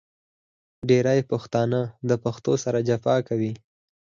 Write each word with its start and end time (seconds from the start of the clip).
ډېری 0.89 1.19
پښتانه 1.31 1.79
د 2.09 2.11
پښتو 2.23 2.53
سره 2.63 2.79
جفا 2.89 3.15
کوي. 3.27 3.53